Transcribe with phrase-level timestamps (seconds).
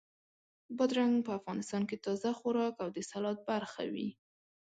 [0.77, 4.09] بادرنګ په افغانستان کې تازه خوراک او د سالاد برخه وي.